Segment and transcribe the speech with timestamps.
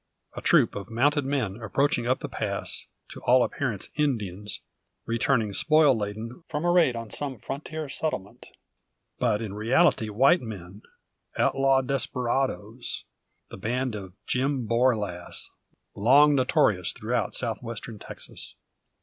[0.35, 4.61] A troop of mounted men approaching up the pass, to all appearance Indians,
[5.05, 8.47] returning spoil laden from a raid on some frontier settlement.
[9.19, 10.81] But in reality white men,
[11.37, 13.03] outlawed desperadoes,
[13.49, 15.51] the band of Jim Borlasse,
[15.93, 18.55] long notorious throughout South Western Texas.